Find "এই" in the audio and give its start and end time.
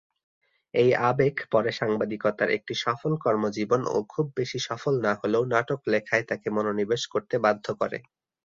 0.73-0.89